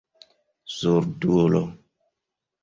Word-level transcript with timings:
surdulo 0.75 1.61